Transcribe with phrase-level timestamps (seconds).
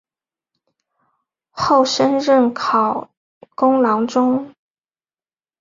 [1.51, 3.11] 后升任考
[3.53, 4.51] 功郎中。